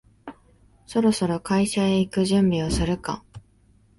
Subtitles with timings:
[0.87, 3.23] そろそろ会社へ行く準備をするか